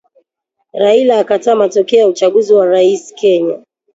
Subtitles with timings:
[0.73, 3.63] Raila akataa matokeo ya uchaguzi wa rais Kenya